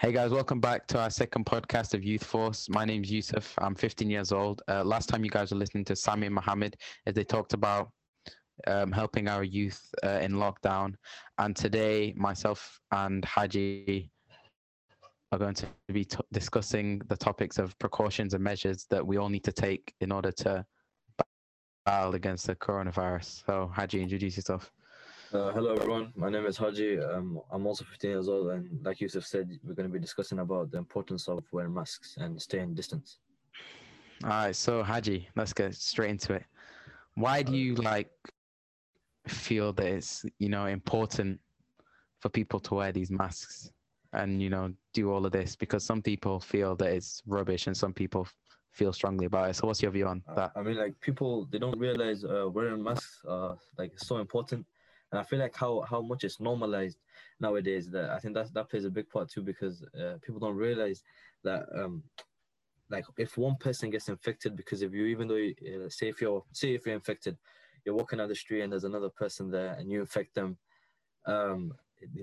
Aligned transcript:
Hey 0.00 0.12
guys, 0.12 0.30
welcome 0.30 0.60
back 0.60 0.86
to 0.86 0.98
our 0.98 1.10
second 1.10 1.44
podcast 1.44 1.92
of 1.92 2.02
Youth 2.02 2.24
Force. 2.24 2.70
My 2.70 2.86
name's 2.86 3.10
Yousuf. 3.10 3.52
I'm 3.58 3.74
15 3.74 4.08
years 4.08 4.32
old. 4.32 4.62
Uh, 4.66 4.82
last 4.82 5.10
time 5.10 5.22
you 5.22 5.30
guys 5.30 5.50
were 5.50 5.58
listening 5.58 5.84
to 5.84 5.94
Sami 5.94 6.24
and 6.24 6.34
Mohammed 6.34 6.74
as 7.04 7.12
they 7.12 7.22
talked 7.22 7.52
about 7.52 7.90
um, 8.66 8.92
helping 8.92 9.28
our 9.28 9.44
youth 9.44 9.78
uh, 10.02 10.20
in 10.22 10.32
lockdown. 10.32 10.94
And 11.36 11.54
today, 11.54 12.14
myself 12.16 12.80
and 12.92 13.22
Haji 13.26 14.10
are 15.32 15.38
going 15.38 15.52
to 15.56 15.66
be 15.92 16.06
t- 16.06 16.16
discussing 16.32 17.02
the 17.08 17.16
topics 17.18 17.58
of 17.58 17.78
precautions 17.78 18.32
and 18.32 18.42
measures 18.42 18.86
that 18.88 19.06
we 19.06 19.18
all 19.18 19.28
need 19.28 19.44
to 19.44 19.52
take 19.52 19.92
in 20.00 20.12
order 20.12 20.32
to 20.32 20.64
battle 21.84 22.14
against 22.14 22.46
the 22.46 22.56
coronavirus. 22.56 23.44
So, 23.44 23.70
Haji, 23.76 24.00
introduce 24.00 24.38
yourself. 24.38 24.72
Uh, 25.32 25.52
hello 25.52 25.74
everyone, 25.74 26.12
my 26.16 26.28
name 26.28 26.44
is 26.44 26.56
Haji. 26.56 26.98
Um, 26.98 27.40
I'm 27.52 27.64
also 27.64 27.84
15 27.84 28.10
years 28.10 28.28
old, 28.28 28.50
and 28.50 28.84
like 28.84 28.98
Yousuf 28.98 29.24
said, 29.24 29.48
we're 29.62 29.74
going 29.74 29.88
to 29.88 29.92
be 29.92 30.00
discussing 30.00 30.40
about 30.40 30.72
the 30.72 30.78
importance 30.78 31.28
of 31.28 31.44
wearing 31.52 31.72
masks 31.72 32.16
and 32.18 32.42
staying 32.42 32.74
distance. 32.74 33.18
All 34.24 34.30
right, 34.30 34.56
so 34.56 34.82
Haji, 34.82 35.28
let's 35.36 35.52
get 35.52 35.72
straight 35.76 36.10
into 36.10 36.32
it. 36.32 36.42
Why 37.14 37.44
do 37.44 37.56
you 37.56 37.76
like 37.76 38.10
feel 39.28 39.72
that 39.74 39.86
it's 39.86 40.24
you 40.40 40.48
know 40.48 40.66
important 40.66 41.38
for 42.18 42.28
people 42.28 42.58
to 42.58 42.74
wear 42.74 42.90
these 42.90 43.12
masks 43.12 43.70
and 44.12 44.42
you 44.42 44.50
know 44.50 44.72
do 44.94 45.12
all 45.12 45.24
of 45.24 45.30
this? 45.30 45.54
Because 45.54 45.84
some 45.84 46.02
people 46.02 46.40
feel 46.40 46.74
that 46.74 46.88
it's 46.88 47.22
rubbish, 47.24 47.68
and 47.68 47.76
some 47.76 47.92
people 47.92 48.26
feel 48.72 48.92
strongly 48.92 49.26
about 49.26 49.50
it. 49.50 49.54
So, 49.54 49.68
what's 49.68 49.80
your 49.80 49.92
view 49.92 50.08
on 50.08 50.24
that? 50.34 50.50
I 50.56 50.62
mean, 50.62 50.76
like 50.76 51.00
people, 51.00 51.46
they 51.52 51.58
don't 51.58 51.78
realize 51.78 52.24
uh, 52.24 52.48
wearing 52.52 52.82
masks 52.82 53.20
are 53.28 53.56
like 53.78 53.92
so 53.96 54.16
important 54.16 54.66
and 55.10 55.20
I 55.20 55.22
feel 55.24 55.38
like 55.38 55.56
how 55.56 55.80
how 55.88 56.00
much 56.00 56.24
it's 56.24 56.40
normalized 56.40 56.98
nowadays. 57.40 57.88
That 57.90 58.10
I 58.10 58.18
think 58.18 58.34
that 58.34 58.52
that 58.54 58.68
plays 58.70 58.84
a 58.84 58.90
big 58.90 59.08
part 59.08 59.30
too 59.30 59.42
because 59.42 59.82
uh, 60.00 60.16
people 60.22 60.40
don't 60.40 60.56
realize 60.56 61.02
that 61.44 61.64
um 61.76 62.02
like 62.90 63.04
if 63.18 63.38
one 63.38 63.56
person 63.56 63.90
gets 63.90 64.08
infected 64.08 64.56
because 64.56 64.82
if 64.82 64.92
you, 64.92 65.06
even 65.06 65.28
though 65.28 65.36
you, 65.36 65.54
uh, 65.62 65.88
say 65.88 66.08
if 66.08 66.20
you're 66.20 66.42
say 66.52 66.74
if 66.74 66.84
you're 66.86 66.94
infected, 66.94 67.38
you're 67.84 67.94
walking 67.94 68.18
down 68.18 68.28
the 68.28 68.34
street 68.34 68.62
and 68.62 68.72
there's 68.72 68.84
another 68.84 69.08
person 69.08 69.50
there 69.50 69.74
and 69.78 69.90
you 69.90 70.00
infect 70.00 70.34
them, 70.34 70.58
um, 71.26 71.72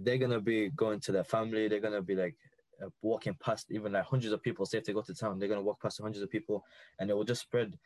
they're 0.01 0.17
gonna 0.17 0.41
be 0.41 0.69
going 0.69 0.99
to 1.01 1.11
their 1.11 1.23
family. 1.23 1.67
They're 1.67 1.79
gonna 1.79 2.01
be 2.01 2.15
like 2.15 2.35
uh, 2.83 2.89
walking 3.01 3.35
past 3.39 3.67
even 3.71 3.93
like 3.93 4.03
hundreds 4.03 4.33
of 4.33 4.43
people. 4.43 4.65
Say 4.65 4.79
if 4.79 4.85
they 4.85 4.93
go 4.93 5.01
to 5.01 5.13
town, 5.13 5.39
they're 5.39 5.49
gonna 5.49 5.61
walk 5.61 5.81
past 5.81 6.01
hundreds 6.01 6.21
of 6.21 6.29
people, 6.29 6.65
and 6.99 7.09
it 7.09 7.15
will 7.15 7.23
just 7.23 7.41
spread, 7.41 7.77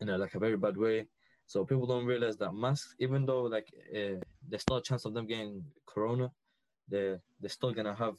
you 0.00 0.06
know, 0.06 0.16
like 0.16 0.34
a 0.34 0.38
very 0.38 0.56
bad 0.56 0.76
way. 0.76 1.06
So 1.48 1.64
people 1.64 1.86
don't 1.86 2.04
realize 2.04 2.36
that 2.36 2.52
masks, 2.52 2.94
even 2.98 3.24
though 3.24 3.44
like 3.44 3.72
uh, 3.90 4.20
there's 4.46 4.60
still 4.60 4.76
a 4.76 4.82
chance 4.82 5.06
of 5.06 5.14
them 5.14 5.26
getting 5.26 5.64
corona, 5.86 6.30
they're 6.88 7.20
they're 7.40 7.48
still 7.48 7.72
gonna 7.72 7.94
have 7.94 8.16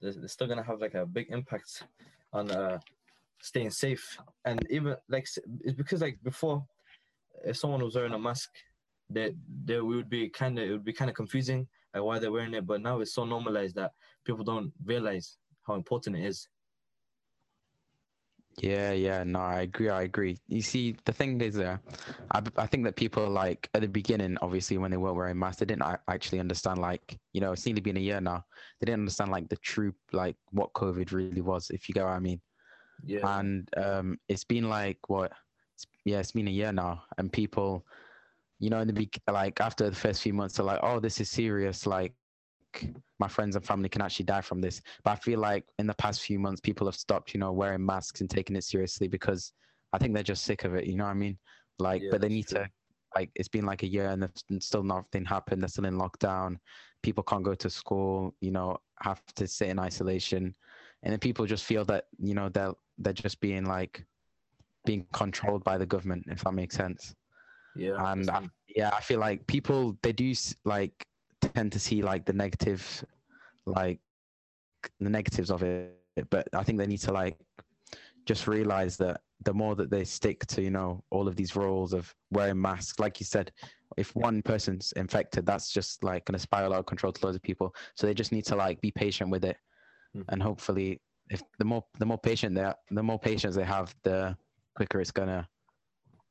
they're, 0.00 0.12
still 0.26 0.48
gonna 0.48 0.64
have 0.64 0.80
like 0.80 0.94
a 0.94 1.06
big 1.06 1.28
impact 1.30 1.84
on 2.32 2.50
uh, 2.50 2.80
staying 3.40 3.70
safe. 3.70 4.18
And 4.44 4.66
even 4.68 4.96
like 5.08 5.28
it's 5.60 5.76
because 5.76 6.00
like 6.00 6.18
before, 6.24 6.66
if 7.44 7.56
someone 7.56 7.84
was 7.84 7.94
wearing 7.94 8.14
a 8.14 8.18
mask, 8.18 8.50
they 9.08 9.32
they 9.64 9.80
would 9.80 10.10
be 10.10 10.28
kind 10.28 10.58
of 10.58 10.68
it 10.68 10.72
would 10.72 10.84
be 10.84 10.92
kind 10.92 11.08
of 11.08 11.14
confusing 11.14 11.68
like 11.94 12.02
why 12.02 12.18
they're 12.18 12.32
wearing 12.32 12.54
it. 12.54 12.66
But 12.66 12.80
now 12.80 12.98
it's 12.98 13.14
so 13.14 13.24
normalized 13.24 13.76
that 13.76 13.92
people 14.24 14.42
don't 14.42 14.72
realize 14.84 15.38
how 15.64 15.74
important 15.74 16.16
it 16.16 16.24
is. 16.24 16.48
Yeah, 18.58 18.92
yeah, 18.92 19.24
no, 19.24 19.40
I 19.40 19.62
agree. 19.62 19.88
I 19.88 20.02
agree. 20.02 20.36
You 20.46 20.62
see, 20.62 20.96
the 21.04 21.12
thing 21.12 21.40
is, 21.40 21.58
uh, 21.58 21.78
I, 22.32 22.42
I 22.56 22.66
think 22.66 22.84
that 22.84 22.96
people 22.96 23.28
like 23.28 23.68
at 23.74 23.80
the 23.80 23.88
beginning, 23.88 24.36
obviously, 24.42 24.78
when 24.78 24.90
they 24.90 24.98
weren't 24.98 25.16
wearing 25.16 25.38
masks, 25.38 25.60
they 25.60 25.66
didn't 25.66 25.84
actually 26.08 26.38
understand, 26.38 26.78
like, 26.78 27.18
you 27.32 27.40
know, 27.40 27.52
it's 27.52 27.64
nearly 27.64 27.80
been 27.80 27.96
a 27.96 28.00
year 28.00 28.20
now. 28.20 28.44
They 28.78 28.84
didn't 28.84 29.00
understand, 29.00 29.30
like, 29.30 29.48
the 29.48 29.56
true, 29.56 29.94
like, 30.12 30.36
what 30.50 30.72
COVID 30.74 31.12
really 31.12 31.40
was, 31.40 31.70
if 31.70 31.88
you 31.88 31.94
get 31.94 32.04
what 32.04 32.12
I 32.12 32.20
mean. 32.20 32.40
Yeah. 33.04 33.38
And 33.38 33.68
um, 33.76 34.18
it's 34.28 34.44
been 34.44 34.68
like, 34.68 34.98
what? 35.08 35.32
It's, 35.74 35.86
yeah, 36.04 36.18
it's 36.18 36.32
been 36.32 36.48
a 36.48 36.52
year 36.52 36.72
now. 36.72 37.04
And 37.18 37.32
people, 37.32 37.86
you 38.60 38.70
know, 38.70 38.80
in 38.80 38.86
the 38.86 38.92
be 38.92 39.10
like, 39.30 39.60
after 39.60 39.88
the 39.88 39.96
first 39.96 40.22
few 40.22 40.34
months, 40.34 40.56
they're 40.56 40.66
like, 40.66 40.80
oh, 40.82 41.00
this 41.00 41.20
is 41.20 41.30
serious. 41.30 41.86
Like, 41.86 42.14
my 43.18 43.28
friends 43.28 43.56
and 43.56 43.64
family 43.64 43.88
can 43.88 44.02
actually 44.02 44.26
die 44.26 44.40
from 44.40 44.60
this. 44.60 44.82
But 45.04 45.12
I 45.12 45.16
feel 45.16 45.38
like 45.38 45.64
in 45.78 45.86
the 45.86 45.94
past 45.94 46.22
few 46.22 46.38
months, 46.38 46.60
people 46.60 46.86
have 46.86 46.96
stopped, 46.96 47.34
you 47.34 47.40
know, 47.40 47.52
wearing 47.52 47.84
masks 47.84 48.20
and 48.20 48.28
taking 48.28 48.56
it 48.56 48.64
seriously 48.64 49.08
because 49.08 49.52
I 49.92 49.98
think 49.98 50.14
they're 50.14 50.22
just 50.22 50.44
sick 50.44 50.64
of 50.64 50.74
it. 50.74 50.86
You 50.86 50.96
know 50.96 51.04
what 51.04 51.10
I 51.10 51.14
mean? 51.14 51.38
Like, 51.78 52.02
yeah, 52.02 52.08
but 52.10 52.20
they 52.20 52.28
need 52.28 52.48
true. 52.48 52.60
to, 52.60 52.70
like, 53.14 53.30
it's 53.34 53.48
been 53.48 53.66
like 53.66 53.82
a 53.82 53.88
year 53.88 54.08
and 54.08 54.28
still 54.60 54.82
nothing 54.82 55.24
happened. 55.24 55.62
They're 55.62 55.68
still 55.68 55.84
in 55.84 55.98
lockdown. 55.98 56.56
People 57.02 57.24
can't 57.24 57.44
go 57.44 57.54
to 57.54 57.70
school. 57.70 58.34
You 58.40 58.52
know, 58.52 58.78
have 59.00 59.22
to 59.36 59.46
sit 59.46 59.68
in 59.68 59.78
isolation, 59.78 60.54
and 61.02 61.12
then 61.12 61.18
people 61.18 61.46
just 61.46 61.64
feel 61.64 61.84
that 61.86 62.04
you 62.18 62.34
know 62.34 62.48
they're 62.48 62.72
they're 62.98 63.12
just 63.12 63.40
being 63.40 63.64
like 63.64 64.04
being 64.84 65.06
controlled 65.12 65.64
by 65.64 65.78
the 65.78 65.86
government, 65.86 66.24
if 66.28 66.44
that 66.44 66.52
makes 66.52 66.76
sense. 66.76 67.14
Yeah. 67.74 68.12
And 68.12 68.30
I, 68.30 68.48
yeah, 68.68 68.90
I 68.92 69.00
feel 69.00 69.20
like 69.20 69.46
people 69.46 69.96
they 70.02 70.12
do 70.12 70.32
like 70.64 71.06
tend 71.42 71.72
to 71.72 71.78
see 71.78 72.02
like 72.02 72.24
the 72.24 72.32
negative, 72.32 73.04
like 73.66 74.00
the 75.00 75.10
negatives 75.10 75.50
of 75.50 75.62
it. 75.62 75.96
But 76.30 76.48
I 76.52 76.62
think 76.62 76.78
they 76.78 76.86
need 76.86 77.00
to 77.00 77.12
like 77.12 77.36
just 78.26 78.46
realize 78.46 78.96
that 78.98 79.20
the 79.44 79.52
more 79.52 79.74
that 79.74 79.90
they 79.90 80.04
stick 80.04 80.46
to 80.46 80.62
you 80.62 80.70
know 80.70 81.02
all 81.10 81.26
of 81.26 81.36
these 81.36 81.56
rules 81.56 81.92
of 81.92 82.14
wearing 82.30 82.60
masks, 82.60 82.98
like 82.98 83.20
you 83.20 83.26
said, 83.26 83.50
if 83.96 84.14
one 84.14 84.42
person's 84.42 84.92
infected, 84.96 85.46
that's 85.46 85.70
just 85.70 86.02
like 86.04 86.24
going 86.24 86.34
to 86.34 86.38
spiral 86.38 86.72
out 86.72 86.80
of 86.80 86.86
control 86.86 87.12
to 87.12 87.26
loads 87.26 87.36
of 87.36 87.42
people. 87.42 87.74
So 87.94 88.06
they 88.06 88.14
just 88.14 88.32
need 88.32 88.44
to 88.46 88.56
like 88.56 88.80
be 88.80 88.90
patient 88.90 89.30
with 89.30 89.44
it, 89.44 89.56
mm-hmm. 90.16 90.28
and 90.28 90.42
hopefully, 90.42 91.00
if 91.30 91.42
the 91.58 91.64
more 91.64 91.84
the 91.98 92.06
more 92.06 92.18
patient 92.18 92.54
they 92.54 92.64
are, 92.64 92.76
the 92.90 93.02
more 93.02 93.18
patience 93.18 93.56
they 93.56 93.64
have, 93.64 93.94
the 94.02 94.36
quicker 94.74 95.00
it's 95.00 95.10
gonna. 95.10 95.48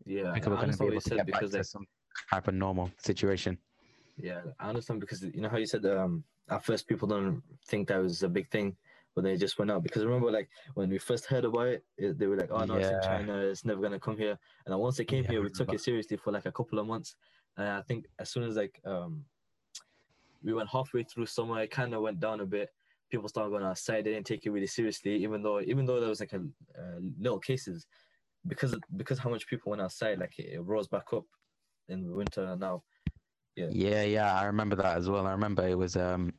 Yeah, 0.06 0.38
gonna 0.40 0.76
be 0.78 0.86
able 0.86 1.02
to 1.02 1.16
get 1.16 1.32
back 1.32 1.42
to 1.42 1.64
some 1.64 1.86
type 2.32 2.48
of 2.48 2.56
normal 2.56 2.92
situation. 2.98 3.58
Yeah, 4.18 4.42
I 4.60 4.70
understand 4.70 5.00
because 5.00 5.24
you 5.24 5.42
know 5.42 5.50
how 5.50 5.58
you 5.58 5.66
said 5.66 5.86
um, 5.86 6.24
at 6.50 6.64
first 6.64 6.88
people 6.88 7.08
don't 7.08 7.42
think 7.68 7.88
that 7.88 8.02
was 8.02 8.24
a 8.24 8.30
big 8.30 8.50
thing, 8.50 8.76
but 9.16 9.24
they 9.24 9.38
just 9.38 9.58
went 9.58 9.72
out. 9.72 9.84
Because 9.84 10.06
remember, 10.06 10.32
like 10.32 10.50
when 10.74 10.90
we 10.90 10.98
first 10.98 11.26
heard 11.26 11.46
about 11.46 11.68
it, 11.68 11.86
it 11.98 12.20
they 12.20 12.28
were 12.28 12.38
like, 12.38 12.52
"Oh 12.52 12.64
no, 12.66 12.78
yeah. 12.78 12.82
it's 12.82 12.92
in 12.92 13.02
China. 13.02 13.38
It's 13.40 13.66
never 13.66 13.82
gonna 13.82 14.00
come 14.00 14.18
here." 14.18 14.38
And 14.66 14.74
then 14.74 14.80
once 14.80 15.00
it 15.00 15.06
came 15.06 15.24
yeah, 15.24 15.32
here, 15.32 15.42
we 15.42 15.50
took 15.50 15.74
it 15.74 15.82
seriously 15.82 16.18
for 16.18 16.32
like 16.32 16.46
a 16.46 16.52
couple 16.52 16.80
of 16.80 16.88
months. 16.88 17.16
And 17.58 17.68
I 17.68 17.82
think 17.82 18.06
as 18.20 18.30
soon 18.30 18.44
as 18.44 18.56
like 18.56 18.80
um, 18.86 19.26
we 20.44 20.54
went 20.54 20.70
halfway 20.70 21.04
through 21.04 21.26
summer, 21.26 21.62
it 21.62 21.72
kind 21.72 21.94
of 21.94 22.02
went 22.02 22.20
down 22.20 22.40
a 22.42 22.46
bit. 22.46 22.70
People 23.10 23.28
started 23.28 23.50
going 23.50 23.64
outside. 23.64 24.06
They 24.06 24.14
didn't 24.14 24.26
take 24.26 24.46
it 24.46 24.52
really 24.52 24.68
seriously, 24.68 25.16
even 25.24 25.42
though 25.42 25.62
even 25.62 25.86
though 25.86 26.00
there 26.00 26.10
was 26.10 26.20
like 26.20 26.34
a 26.34 26.38
uh, 26.38 27.00
little 27.20 27.40
cases, 27.40 27.86
because 28.48 28.76
because 28.96 29.20
how 29.20 29.30
much 29.30 29.48
people 29.48 29.70
went 29.70 29.82
outside, 29.82 30.20
like 30.20 30.38
it, 30.40 30.54
it 30.54 30.62
rose 30.62 30.88
back 30.88 31.12
up 31.14 31.26
in 31.90 32.06
the 32.06 32.14
winter 32.14 32.56
now. 32.56 32.84
Yeah. 33.70 33.70
Yeah, 33.72 34.04
yeah, 34.04 34.40
I 34.40 34.46
remember 34.46 34.76
that 34.78 34.98
as 34.98 35.10
well. 35.10 35.28
I 35.28 35.32
remember 35.32 35.68
it 35.68 35.78
was 35.78 35.96
um 35.96 36.34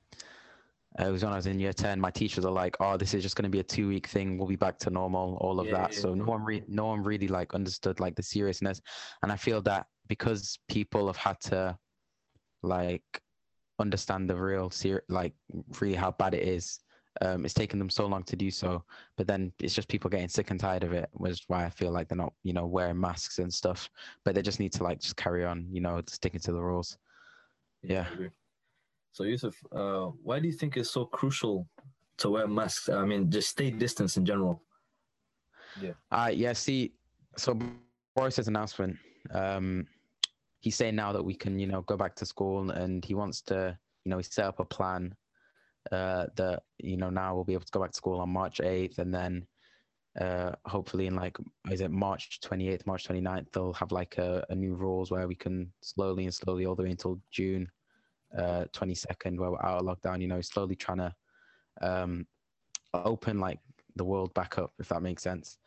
it 0.99 1.11
was 1.11 1.25
when 1.25 1.33
I 1.33 1.37
was 1.37 1.47
in 1.47 1.59
year 1.59 1.73
10, 1.73 1.99
my 2.01 2.11
teachers 2.11 2.45
are 2.45 2.53
like, 2.53 2.77
oh, 2.81 2.97
this 2.99 3.15
is 3.15 3.23
just 3.23 3.35
going 3.35 3.45
to 3.45 3.51
be 3.51 3.61
a 3.61 3.65
two 3.65 3.89
week 3.89 4.07
thing. 4.09 4.37
We'll 4.37 4.49
be 4.49 4.57
back 4.57 4.79
to 4.81 4.91
normal, 4.91 5.39
all 5.41 5.59
of 5.59 5.67
yeah, 5.67 5.73
that. 5.73 5.95
Yeah, 5.95 6.01
so 6.01 6.15
no 6.15 6.25
one, 6.25 6.45
re- 6.45 6.65
no 6.69 6.87
one 6.87 7.03
really 7.03 7.29
like 7.29 7.55
understood 7.55 7.99
like 7.99 8.15
the 8.15 8.23
seriousness. 8.23 8.81
And 9.23 9.33
I 9.33 9.37
feel 9.37 9.63
that 9.63 9.87
because 10.09 10.59
people 10.69 11.07
have 11.07 11.17
had 11.17 11.41
to 11.43 11.79
like 12.63 13.03
understand 13.79 14.29
the 14.29 14.37
real 14.37 14.69
ser- 14.69 15.05
like 15.09 15.33
really 15.81 15.95
how 15.95 16.11
bad 16.11 16.35
it 16.35 16.47
is, 16.47 16.81
um, 17.23 17.45
it's 17.45 17.55
taken 17.55 17.79
them 17.79 17.91
so 17.91 18.07
long 18.07 18.23
to 18.25 18.37
do 18.37 18.51
so. 18.51 18.85
But 19.17 19.27
then 19.27 19.51
it's 19.61 19.75
just 19.75 19.89
people 19.89 20.11
getting 20.11 20.29
sick 20.29 20.51
and 20.51 20.61
tired 20.61 20.85
of 20.85 20.93
it, 20.93 21.09
which 21.13 21.33
is 21.33 21.43
why 21.47 21.65
I 21.65 21.71
feel 21.71 21.91
like 21.91 22.09
they're 22.09 22.17
not, 22.17 22.35
you 22.43 22.53
know, 22.53 22.67
wearing 22.67 23.01
masks 23.01 23.39
and 23.39 23.53
stuff. 23.53 23.89
But 24.27 24.35
they 24.35 24.43
just 24.43 24.61
need 24.61 24.73
to 24.75 24.83
like 24.83 25.01
just 25.01 25.17
carry 25.17 25.45
on, 25.45 25.67
you 25.71 25.81
know, 25.81 26.03
sticking 26.07 26.41
to 26.41 26.53
the 26.53 26.63
rules. 26.63 26.99
Yeah. 27.83 28.07
So 29.13 29.25
Yousuf, 29.25 29.55
uh, 29.73 30.11
why 30.23 30.41
do 30.41 30.47
you 30.47 30.55
think 30.55 30.77
it's 30.77 30.91
so 30.91 31.05
crucial 31.05 31.69
to 32.19 32.31
wear 32.31 32.49
masks? 32.49 32.89
I 32.89 33.05
mean, 33.05 33.31
just 33.31 33.49
stay 33.49 33.71
distance 33.71 34.17
in 34.17 34.25
general. 34.25 34.63
Yeah. 35.81 35.93
Uh, 36.11 36.31
yeah. 36.33 36.53
See, 36.53 36.93
so 37.37 37.59
Boris's 38.17 38.49
announcement, 38.49 38.97
um, 39.33 39.87
he's 40.61 40.77
saying 40.77 40.95
now 40.95 41.13
that 41.13 41.23
we 41.23 41.35
can, 41.35 41.59
you 41.59 41.67
know, 41.67 41.83
go 41.83 41.97
back 41.97 42.15
to 42.17 42.27
school, 42.27 42.71
and 42.71 43.05
he 43.05 43.15
wants 43.15 43.43
to, 43.43 43.77
you 44.05 44.11
know, 44.11 44.17
he 44.17 44.23
set 44.23 44.47
up 44.47 44.61
a 44.61 44.65
plan 44.65 45.15
uh, 45.91 46.27
that 46.37 46.63
you 46.79 46.97
know 46.97 47.11
now 47.11 47.35
we'll 47.35 47.45
be 47.45 47.55
able 47.55 47.65
to 47.65 47.73
go 47.73 47.81
back 47.81 47.91
to 47.91 47.97
school 47.97 48.21
on 48.21 48.31
March 48.31 48.61
eighth, 48.61 48.99
and 48.99 49.13
then 49.13 49.47
uh, 50.21 50.53
hopefully 50.67 51.07
in 51.07 51.15
like 51.15 51.37
is 51.71 51.81
it 51.81 51.91
March 51.91 52.41
28th, 52.41 52.87
March 52.87 53.09
29th, 53.09 53.47
they'll 53.53 53.73
have 53.73 53.93
like 53.93 54.19
a, 54.19 54.45
a 54.51 54.55
new 54.55 54.75
rules 54.75 55.11
where 55.11 55.27
we 55.27 55.35
can 55.35 55.73
slowly 55.81 56.25
and 56.25 56.35
slowly 56.35 56.67
all 56.67 56.75
the 56.75 56.83
way 56.83 56.91
until 56.91 57.19
June 57.31 57.69
uh, 58.37 58.65
22nd, 58.73 59.39
where 59.39 59.51
we're 59.51 59.63
out 59.65 59.81
of 59.81 59.87
lockdown, 59.87 60.21
you 60.21 60.29
know, 60.29 60.41
slowly 60.41 60.77
trying 60.77 60.99
to 60.99 61.15
um, 61.81 62.27
open 62.95 63.39
like 63.39 63.59
the 63.97 64.05
world 64.05 64.33
back 64.35 64.59
up, 64.59 64.73
if 64.79 64.89
that 64.89 65.03
makes 65.03 65.23
sense. 65.23 65.59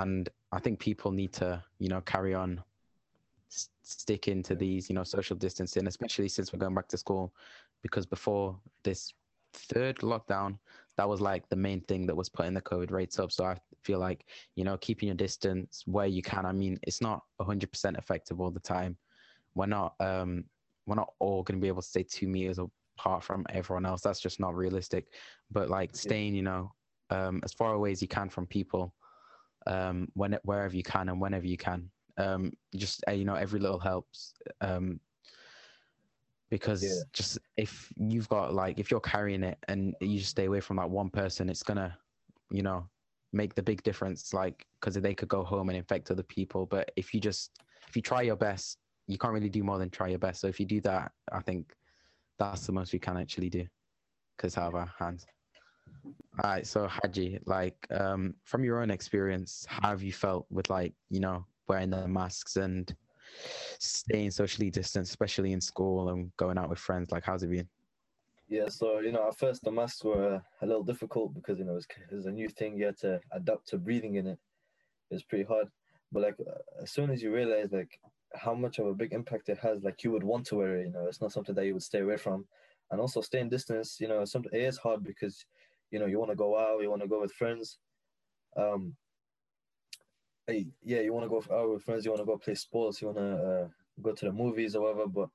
And 0.00 0.28
I 0.52 0.60
think 0.60 0.78
people 0.78 1.10
need 1.10 1.32
to, 1.34 1.62
you 1.78 1.88
know, 1.88 2.00
carry 2.00 2.34
on 2.34 2.62
s- 3.50 3.70
stick 3.82 4.28
into 4.28 4.54
these, 4.54 4.88
you 4.88 4.94
know, 4.94 5.04
social 5.04 5.36
distancing, 5.36 5.86
especially 5.86 6.28
since 6.28 6.52
we're 6.52 6.58
going 6.58 6.74
back 6.74 6.88
to 6.88 6.98
school, 6.98 7.32
because 7.82 8.06
before 8.06 8.58
this 8.82 9.12
third 9.52 9.98
lockdown, 9.98 10.58
that 10.96 11.08
was 11.08 11.20
like 11.20 11.48
the 11.48 11.56
main 11.56 11.80
thing 11.82 12.06
that 12.06 12.16
was 12.16 12.28
putting 12.28 12.54
the 12.54 12.60
COVID 12.60 12.90
rates 12.90 13.18
up. 13.18 13.30
So 13.30 13.44
I 13.44 13.56
feel 13.88 13.98
like 13.98 14.26
you 14.54 14.64
know 14.64 14.76
keeping 14.76 15.08
your 15.08 15.16
distance 15.16 15.82
where 15.86 16.06
you 16.06 16.22
can. 16.22 16.44
I 16.44 16.52
mean, 16.52 16.78
it's 16.82 17.00
not 17.00 17.22
100% 17.40 17.98
effective 17.98 18.38
all 18.40 18.50
the 18.50 18.60
time. 18.76 18.98
We're 19.54 19.74
not 19.78 19.94
um 19.98 20.44
we're 20.86 21.02
not 21.02 21.12
all 21.18 21.42
going 21.42 21.58
to 21.58 21.62
be 21.62 21.68
able 21.68 21.82
to 21.82 21.88
stay 21.88 22.02
two 22.02 22.28
meters 22.28 22.58
apart 22.58 23.22
from 23.24 23.46
everyone 23.48 23.86
else. 23.86 24.02
That's 24.02 24.20
just 24.20 24.40
not 24.40 24.54
realistic. 24.54 25.04
But 25.50 25.70
like 25.70 25.96
staying, 25.96 26.34
you 26.34 26.42
know, 26.42 26.72
um, 27.10 27.40
as 27.44 27.52
far 27.52 27.72
away 27.74 27.92
as 27.92 28.02
you 28.02 28.08
can 28.08 28.28
from 28.28 28.46
people, 28.46 28.94
um, 29.66 30.08
when 30.14 30.38
wherever 30.44 30.76
you 30.76 30.82
can 30.82 31.08
and 31.08 31.20
whenever 31.20 31.46
you 31.46 31.56
can. 31.56 31.90
Um, 32.16 32.52
just 32.74 33.04
uh, 33.08 33.12
you 33.12 33.24
know, 33.24 33.34
every 33.34 33.60
little 33.60 33.78
helps. 33.78 34.34
Um, 34.60 35.00
because 36.50 36.82
yeah. 36.82 37.02
just 37.12 37.38
if 37.56 37.92
you've 37.96 38.28
got 38.28 38.54
like 38.54 38.78
if 38.78 38.90
you're 38.90 39.00
carrying 39.00 39.42
it 39.42 39.58
and 39.68 39.94
you 40.00 40.18
just 40.18 40.30
stay 40.30 40.46
away 40.46 40.60
from 40.60 40.76
that 40.76 40.90
one 40.90 41.10
person, 41.10 41.48
it's 41.48 41.62
gonna, 41.62 41.96
you 42.50 42.62
know, 42.62 42.88
make 43.32 43.54
the 43.54 43.62
big 43.62 43.82
difference. 43.82 44.32
Like 44.32 44.66
because 44.80 44.94
they 44.94 45.14
could 45.14 45.28
go 45.28 45.44
home 45.44 45.68
and 45.68 45.78
infect 45.78 46.10
other 46.10 46.22
people. 46.22 46.66
But 46.66 46.90
if 46.96 47.12
you 47.14 47.20
just 47.20 47.50
if 47.88 47.96
you 47.96 48.02
try 48.02 48.22
your 48.22 48.36
best, 48.36 48.78
you 49.06 49.18
can't 49.18 49.32
really 49.32 49.48
do 49.48 49.62
more 49.62 49.78
than 49.78 49.90
try 49.90 50.08
your 50.08 50.18
best. 50.18 50.40
So 50.40 50.46
if 50.48 50.60
you 50.60 50.66
do 50.66 50.80
that, 50.82 51.12
I 51.32 51.40
think 51.40 51.72
that's 52.38 52.66
the 52.66 52.72
most 52.72 52.92
we 52.92 52.98
can 52.98 53.16
actually 53.16 53.50
do 53.50 53.66
because 54.36 54.56
of 54.56 54.74
our 54.74 54.92
hands. 54.98 55.26
All 56.44 56.50
right, 56.50 56.66
so 56.66 56.86
Haji, 56.86 57.40
like 57.46 57.74
um, 57.90 58.34
from 58.44 58.62
your 58.62 58.80
own 58.80 58.90
experience, 58.90 59.66
how 59.68 59.88
have 59.88 60.02
you 60.02 60.12
felt 60.12 60.46
with 60.50 60.70
like 60.70 60.94
you 61.10 61.18
know 61.20 61.44
wearing 61.66 61.90
the 61.90 62.06
masks 62.06 62.56
and 62.56 62.94
staying 63.80 64.30
socially 64.30 64.70
distanced, 64.70 65.10
especially 65.10 65.52
in 65.52 65.60
school 65.60 66.10
and 66.10 66.30
going 66.36 66.56
out 66.56 66.68
with 66.68 66.78
friends? 66.78 67.10
Like, 67.10 67.24
how's 67.24 67.42
it 67.42 67.50
been? 67.50 67.68
Yeah, 68.48 68.68
so 68.68 69.00
you 69.00 69.12
know, 69.12 69.28
at 69.28 69.38
first 69.38 69.62
the 69.62 69.70
masks 69.70 70.02
were 70.02 70.42
a 70.62 70.66
little 70.66 70.82
difficult 70.82 71.34
because 71.34 71.58
you 71.58 71.64
know 71.64 71.72
it 71.72 71.84
was, 72.10 72.24
it 72.24 72.26
a 72.26 72.32
new 72.32 72.48
thing. 72.48 72.76
You 72.78 72.86
had 72.86 72.98
to 72.98 73.20
adapt 73.32 73.68
to 73.68 73.78
breathing 73.78 74.14
in 74.14 74.26
it. 74.26 74.38
It 75.10 75.14
was 75.14 75.22
pretty 75.24 75.44
hard, 75.44 75.68
but 76.12 76.22
like 76.22 76.36
as 76.82 76.90
soon 76.90 77.10
as 77.10 77.22
you 77.22 77.34
realize 77.34 77.72
like 77.72 78.00
how 78.34 78.54
much 78.54 78.78
of 78.78 78.86
a 78.86 78.94
big 78.94 79.12
impact 79.12 79.48
it 79.50 79.58
has, 79.58 79.82
like 79.82 80.02
you 80.04 80.10
would 80.12 80.24
want 80.24 80.46
to 80.46 80.56
wear 80.56 80.76
it. 80.76 80.86
You 80.86 80.92
know, 80.92 81.06
it's 81.06 81.20
not 81.20 81.32
something 81.32 81.54
that 81.54 81.66
you 81.66 81.74
would 81.74 81.82
stay 81.82 82.00
away 82.00 82.16
from, 82.16 82.46
and 82.90 83.00
also 83.00 83.20
staying 83.20 83.50
distance. 83.50 83.98
You 84.00 84.08
know, 84.08 84.24
something 84.24 84.52
it 84.54 84.62
is 84.62 84.78
hard 84.78 85.04
because 85.04 85.44
you 85.90 85.98
know 85.98 86.06
you 86.06 86.18
want 86.18 86.30
to 86.30 86.36
go 86.36 86.58
out, 86.58 86.82
you 86.82 86.90
want 86.90 87.02
to 87.02 87.08
go 87.08 87.20
with 87.20 87.32
friends. 87.32 87.78
Um, 88.56 88.96
hey, 90.46 90.66
yeah, 90.82 91.00
you 91.00 91.12
want 91.12 91.24
to 91.24 91.28
go 91.28 91.42
out 91.54 91.70
with 91.70 91.82
friends, 91.82 92.04
you 92.04 92.10
want 92.10 92.22
to 92.22 92.26
go 92.26 92.38
play 92.38 92.54
sports, 92.54 93.00
you 93.00 93.08
want 93.08 93.18
to 93.18 93.36
uh, 93.36 93.68
go 94.02 94.12
to 94.12 94.24
the 94.24 94.32
movies 94.32 94.74
or 94.74 94.82
whatever. 94.82 95.06
But 95.06 95.28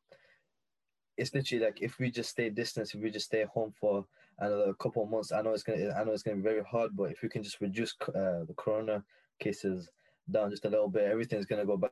it's 1.17 1.33
literally 1.33 1.65
like 1.65 1.81
if 1.81 1.99
we 1.99 2.09
just 2.09 2.31
stay 2.31 2.49
distance, 2.49 2.93
if 2.93 3.01
we 3.01 3.11
just 3.11 3.27
stay 3.27 3.45
home 3.45 3.73
for 3.79 4.05
another 4.39 4.73
couple 4.73 5.05
months, 5.05 5.31
I 5.31 5.41
know 5.41 5.53
it's 5.53 5.63
gonna, 5.63 5.91
I 5.91 6.03
know 6.03 6.11
it's 6.11 6.23
gonna 6.23 6.37
be 6.37 6.43
very 6.43 6.63
hard. 6.63 6.95
But 6.95 7.11
if 7.11 7.21
we 7.21 7.29
can 7.29 7.43
just 7.43 7.61
reduce 7.61 7.95
uh, 8.09 8.45
the 8.47 8.55
corona 8.57 9.03
cases 9.39 9.89
down 10.31 10.49
just 10.49 10.65
a 10.65 10.69
little 10.69 10.89
bit, 10.89 11.03
everything's 11.03 11.45
gonna 11.45 11.65
go 11.65 11.77
back 11.77 11.91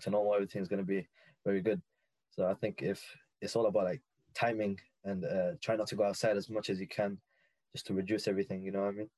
to 0.00 0.10
normal. 0.10 0.34
Everything's 0.34 0.68
gonna 0.68 0.82
be 0.82 1.06
very 1.44 1.60
good. 1.60 1.80
So 2.30 2.46
I 2.46 2.54
think 2.54 2.82
if 2.82 3.02
it's 3.40 3.56
all 3.56 3.66
about 3.66 3.84
like 3.84 4.02
timing 4.34 4.78
and 5.04 5.24
uh, 5.24 5.52
try 5.62 5.76
not 5.76 5.86
to 5.88 5.96
go 5.96 6.04
outside 6.04 6.36
as 6.36 6.50
much 6.50 6.70
as 6.70 6.80
you 6.80 6.88
can, 6.88 7.18
just 7.72 7.86
to 7.86 7.94
reduce 7.94 8.28
everything. 8.28 8.62
You 8.62 8.72
know 8.72 8.82
what 8.82 8.88
I 8.88 8.92
mean? 8.92 9.10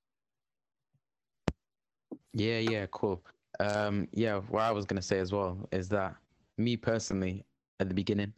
Yeah, 2.32 2.58
yeah, 2.58 2.86
cool. 2.92 3.24
Um, 3.58 4.06
yeah, 4.12 4.38
what 4.48 4.62
I 4.62 4.70
was 4.70 4.86
gonna 4.86 5.02
say 5.02 5.18
as 5.18 5.32
well 5.32 5.68
is 5.72 5.88
that 5.88 6.14
me 6.56 6.76
personally, 6.76 7.44
at 7.80 7.88
the 7.88 7.94
beginning, 7.94 8.32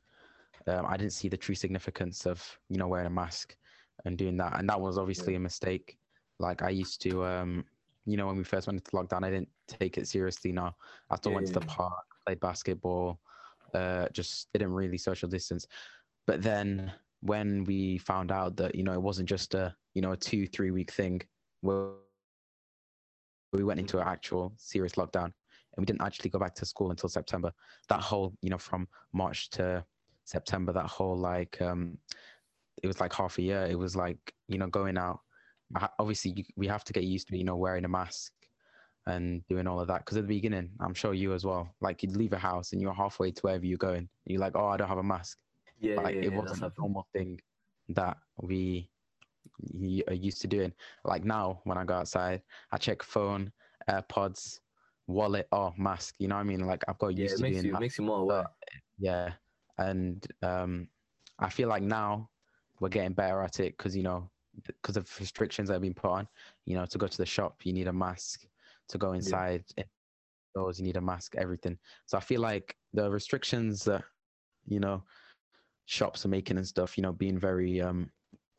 um, 0.69 0.87
I 0.87 0.97
didn't 0.97 1.13
see 1.13 1.29
the 1.29 1.37
true 1.37 1.55
significance 1.55 2.27
of 2.27 2.45
you 2.69 2.79
know 2.79 2.89
wearing 2.89 3.07
a 3.07 3.11
mask 3.11 3.57
and 4.05 4.17
doing 4.17 4.37
that, 4.39 4.59
and 4.59 4.69
that 4.69 4.81
was 4.81 4.99
obviously 4.99 5.33
yeah. 5.33 5.39
a 5.39 5.41
mistake. 5.41 5.99
Like 6.39 6.63
I 6.63 6.71
used 6.71 7.01
to, 7.03 7.25
um, 7.25 7.65
you 8.05 8.17
know, 8.17 8.27
when 8.27 8.37
we 8.37 8.45
first 8.45 8.67
went 8.67 8.79
into 8.79 8.91
lockdown, 8.91 9.25
I 9.25 9.31
didn't 9.31 9.49
take 9.69 9.99
it 9.99 10.09
seriously. 10.09 10.53
Now 10.53 10.75
I 11.11 11.17
still 11.17 11.33
yeah, 11.33 11.37
went 11.37 11.47
to 11.49 11.53
the 11.55 11.61
park, 11.61 12.05
played 12.27 12.41
basketball, 12.41 13.21
uh, 13.75 14.09
just 14.13 14.53
didn't 14.53 14.73
really 14.73 14.99
social 14.99 15.29
distance. 15.29 15.67
But 16.27 16.43
then 16.43 16.93
when 17.21 17.65
we 17.65 17.99
found 17.99 18.33
out 18.33 18.57
that 18.57 18.75
you 18.75 18.83
know 18.83 18.93
it 18.93 19.03
wasn't 19.03 19.29
just 19.29 19.55
a 19.55 19.75
you 19.95 20.03
know 20.03 20.13
a 20.13 20.17
two 20.17 20.47
three 20.47 20.71
week 20.71 20.91
thing, 20.91 21.21
where 21.61 21.91
we 23.53 23.65
went 23.65 23.81
into 23.81 23.99
an 23.99 24.07
actual 24.07 24.53
serious 24.57 24.95
lockdown 24.95 25.25
and 25.25 25.79
we 25.79 25.85
didn't 25.85 26.03
actually 26.03 26.31
go 26.31 26.39
back 26.39 26.55
to 26.55 26.67
school 26.67 26.91
until 26.91 27.09
September. 27.09 27.53
That 27.89 28.01
whole 28.01 28.35
you 28.43 28.51
know 28.51 28.59
from 28.59 28.89
March 29.13 29.51
to 29.51 29.85
September, 30.25 30.73
that 30.73 30.87
whole 30.87 31.17
like 31.17 31.61
um, 31.61 31.99
it 32.83 32.87
was 32.87 33.01
like 33.01 33.13
half 33.13 33.39
a 33.39 33.43
year. 33.43 33.67
It 33.69 33.79
was 33.79 33.97
like 33.97 34.19
you 34.49 34.59
know 34.59 34.69
going 34.69 34.99
out. 34.99 35.21
Obviously, 35.99 36.47
we 36.57 36.67
have 36.67 36.85
to 36.85 36.93
get 36.93 37.05
used 37.05 37.29
to 37.29 37.37
you 37.37 37.45
know 37.45 37.57
wearing 37.57 37.85
a 37.85 37.89
mask 37.89 38.33
and 39.07 39.47
doing 39.49 39.67
all 39.67 39.81
of 39.81 39.89
that. 39.89 39.99
Because 39.99 40.17
at 40.17 40.25
the 40.25 40.35
beginning, 40.35 40.71
I'm 40.81 40.95
sure 40.95 41.15
you 41.15 41.35
as 41.35 41.45
well. 41.45 41.75
Like 41.81 42.03
you'd 42.03 42.17
leave 42.17 42.33
a 42.33 42.39
house 42.39 42.73
and 42.73 42.81
you're 42.81 42.95
halfway 42.95 43.31
to 43.33 43.41
wherever 43.43 43.65
you're 43.65 43.79
going. 43.79 44.09
you're 44.27 44.41
like, 44.41 44.57
oh, 44.57 44.69
I 44.69 44.77
don't 44.77 44.89
have 44.89 44.99
a 44.99 45.03
mask. 45.03 45.39
Yeah, 45.81 45.97
like 45.97 46.15
yeah, 46.15 46.23
it 46.23 46.33
yeah, 46.33 46.39
wasn't 46.39 46.63
a 46.63 46.73
normal 46.79 47.07
thing 47.13 47.41
that 47.89 48.17
we 48.41 48.89
are 50.09 50.15
used 50.15 50.41
to 50.43 50.47
doing. 50.47 50.73
Like 51.05 51.25
now, 51.25 51.61
when 51.65 51.79
I 51.79 51.85
go 51.85 51.95
outside, 51.95 52.43
I 52.71 52.77
check 52.77 53.03
phone, 53.03 53.53
AirPods, 53.91 54.61
wallet, 55.07 55.49
or 55.53 55.73
oh, 55.73 55.75
mask. 55.77 56.15
You 56.19 56.29
know 56.29 56.37
what 56.37 56.43
I 56.43 56.45
mean? 56.45 56.61
Like 56.61 56.85
I've 56.87 56.99
got 56.99 57.17
used 57.17 57.41
yeah, 57.41 57.47
to 57.47 57.53
doing 57.53 57.65
you, 57.65 57.73
that. 57.73 57.79
It 57.79 57.81
makes 57.81 57.99
you 57.99 58.05
more 58.05 58.21
aware. 58.21 58.47
Yeah, 58.99 59.33
and 59.89 60.27
um, 60.43 60.89
I 61.39 61.49
feel 61.49 61.69
like 61.69 61.83
now 61.83 62.29
we're 62.81 62.89
getting 62.89 63.13
better 63.13 63.43
at 63.43 63.61
it 63.61 63.77
because 63.77 63.97
you 63.97 64.03
know 64.03 64.31
because 64.67 64.97
of 64.97 65.09
restrictions 65.19 65.69
that 65.69 65.75
have 65.75 65.83
been 65.83 65.95
put 65.95 66.11
on. 66.11 66.29
You 66.67 66.77
know, 66.77 66.87
to 66.87 66.99
go 66.99 67.07
to 67.07 67.17
the 67.17 67.27
shop, 67.27 67.57
you 67.65 67.73
need 67.73 67.89
a 67.89 67.93
mask 67.93 68.47
to 68.93 68.99
go 68.99 69.13
inside 69.13 69.65
yeah. 69.77 69.85
those 70.55 70.79
you 70.79 70.85
need 70.85 70.97
a 70.97 71.01
mask 71.01 71.35
everything 71.37 71.79
so 72.07 72.17
i 72.17 72.21
feel 72.21 72.41
like 72.41 72.77
the 72.93 73.11
restrictions 73.11 73.85
that 73.85 74.05
you 74.67 74.79
know 74.79 75.03
shops 75.87 76.25
are 76.25 76.29
making 76.29 76.59
and 76.59 76.67
stuff 76.67 76.97
you 76.97 77.03
know 77.03 77.13
being 77.13 77.39
very 77.39 77.81
um 77.81 78.11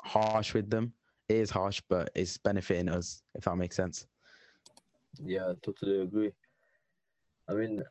harsh 0.01 0.53
with 0.53 0.69
them 0.69 0.91
it 1.29 1.37
is 1.37 1.49
harsh 1.49 1.81
but 1.89 2.09
it's 2.15 2.37
benefiting 2.37 2.89
us 2.89 3.21
if 3.35 3.45
that 3.45 3.55
makes 3.55 3.75
sense 3.75 4.07
yeah 5.23 5.49
I 5.49 5.53
totally 5.61 6.01
agree 6.01 6.31
i 7.47 7.53
mean 7.53 7.83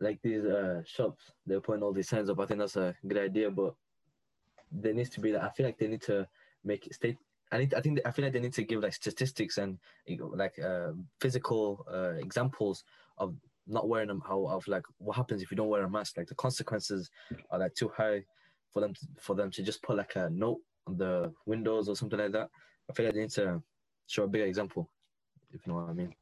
like 0.00 0.20
these 0.22 0.44
uh 0.44 0.82
shops 0.84 1.32
they're 1.46 1.60
putting 1.60 1.82
all 1.82 1.92
these 1.92 2.08
signs 2.08 2.28
up 2.28 2.38
i 2.38 2.46
think 2.46 2.60
that's 2.60 2.76
a 2.76 2.94
good 3.06 3.18
idea 3.18 3.50
but 3.50 3.74
there 4.70 4.92
needs 4.92 5.10
to 5.10 5.20
be 5.20 5.32
like 5.32 5.42
i 5.42 5.48
feel 5.50 5.66
like 5.66 5.78
they 5.78 5.88
need 5.88 6.02
to 6.02 6.26
make 6.64 6.92
state 6.92 7.16
I 7.52 7.58
need. 7.58 7.74
I 7.74 7.80
think. 7.80 8.00
I 8.04 8.10
feel 8.10 8.24
like 8.24 8.32
they 8.32 8.40
need 8.40 8.52
to 8.54 8.64
give 8.64 8.82
like 8.82 8.94
statistics 8.94 9.58
and 9.58 9.78
like 10.34 10.58
uh, 10.58 10.92
physical 11.20 11.86
uh, 11.92 12.14
examples 12.14 12.84
of 13.18 13.34
not 13.66 13.88
wearing 13.88 14.08
them. 14.08 14.22
How 14.26 14.46
of 14.46 14.66
like 14.66 14.82
what 14.98 15.16
happens 15.16 15.42
if 15.42 15.50
you 15.50 15.56
don't 15.56 15.68
wear 15.68 15.84
a 15.84 15.90
mask? 15.90 16.16
Like 16.16 16.26
the 16.26 16.34
consequences 16.34 17.10
are 17.50 17.58
like 17.58 17.74
too 17.74 17.90
high 17.96 18.24
for 18.72 18.80
them 18.80 18.94
to, 18.94 19.06
for 19.20 19.36
them 19.36 19.50
to 19.52 19.62
just 19.62 19.82
put 19.82 19.96
like 19.96 20.16
a 20.16 20.28
note 20.30 20.60
on 20.86 20.96
the 20.96 21.32
windows 21.46 21.88
or 21.88 21.96
something 21.96 22.18
like 22.18 22.32
that. 22.32 22.50
I 22.90 22.92
feel 22.92 23.06
like 23.06 23.14
they 23.14 23.22
need 23.22 23.30
to 23.30 23.62
show 24.06 24.24
a 24.24 24.28
bigger 24.28 24.46
example. 24.46 24.90
If 25.52 25.66
you 25.66 25.72
know 25.72 25.80
what 25.80 25.90
I 25.90 25.92
mean. 25.92 26.14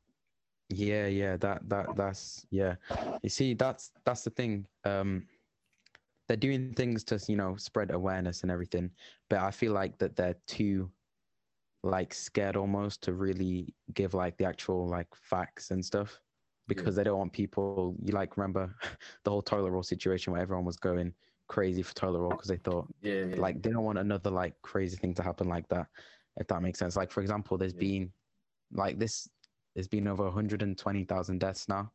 Yeah, 0.71 1.07
yeah. 1.07 1.37
That 1.37 1.69
that 1.69 1.97
that's 1.97 2.47
yeah. 2.51 2.77
You 3.23 3.29
see, 3.29 3.55
that's 3.55 3.93
that's 4.05 4.23
the 4.23 4.31
thing. 4.31 4.67
Um, 4.85 5.27
they're 6.27 6.37
doing 6.37 6.73
things 6.73 7.05
to 7.05 7.21
you 7.29 7.37
know 7.37 7.57
spread 7.57 7.91
awareness 7.91 8.43
and 8.43 8.51
everything, 8.51 8.91
but 9.29 9.41
I 9.41 9.51
feel 9.51 9.73
like 9.73 9.99
that 9.99 10.17
they're 10.17 10.37
too 10.47 10.91
like 11.85 12.15
scared 12.15 12.57
almost 12.57 13.03
to 13.03 13.13
really 13.13 13.75
give 13.93 14.15
like 14.15 14.37
the 14.39 14.45
actual 14.47 14.89
like 14.89 15.09
facts 15.15 15.71
and 15.71 15.85
stuff 15.85 16.19
because 16.67 16.87
yeah. 16.87 16.91
they 16.93 17.05
don't 17.05 17.19
want 17.19 17.33
people 17.33 17.95
you 18.03 18.15
like 18.15 18.39
remember 18.39 18.75
the 19.25 19.31
whole 19.31 19.43
toilet 19.43 19.71
roll 19.71 19.83
situation 19.83 20.33
where 20.33 20.41
everyone 20.41 20.65
was 20.65 20.79
going 20.79 21.13
crazy 21.47 21.83
for 21.83 21.95
toilet 21.95 22.21
roll 22.21 22.31
because 22.31 22.49
they 22.49 22.57
thought 22.57 22.87
yeah, 23.03 23.25
yeah, 23.25 23.37
like 23.37 23.63
they 23.63 23.71
don't 23.71 23.85
want 23.85 23.99
another 23.99 24.31
like 24.31 24.55
crazy 24.63 24.97
thing 24.97 25.13
to 25.13 25.23
happen 25.23 25.47
like 25.47 25.69
that 25.69 25.87
if 26.39 26.47
that 26.47 26.63
makes 26.63 26.79
sense 26.79 26.97
like 26.97 27.11
for 27.11 27.21
example 27.21 27.59
there's 27.59 27.75
been 27.75 28.11
like 28.73 28.99
this 28.99 29.29
there's 29.75 29.89
been 29.89 30.09
over 30.09 30.25
120,000 30.25 31.39
deaths 31.39 31.69
now 31.69 31.91